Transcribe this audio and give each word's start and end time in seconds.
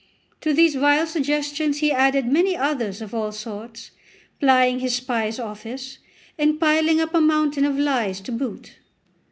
To 0.39 0.51
these 0.51 0.73
vile 0.73 1.05
suggestions 1.05 1.77
he 1.77 1.91
added 1.91 2.25
many 2.25 2.57
others 2.57 3.03
of 3.03 3.13
all 3.13 3.31
sorts, 3.31 3.91
plying 4.39 4.79
his 4.79 4.95
spy's 4.95 5.37
office, 5.37 5.99
and 6.39 6.59
piling 6.59 6.99
up 6.99 7.13
a 7.13 7.21
mountain 7.21 7.65
of 7.65 7.77
lies 7.77 8.19
to 8.21 8.31
boot. 8.31 8.77